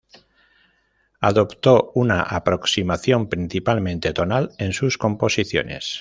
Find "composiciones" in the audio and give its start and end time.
4.97-5.99